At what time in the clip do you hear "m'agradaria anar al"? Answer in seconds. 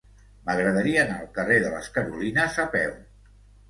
0.47-1.31